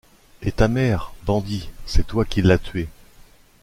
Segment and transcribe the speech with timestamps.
[0.41, 2.89] Et ta mère, bandit, c’est toi qui l’as tuée!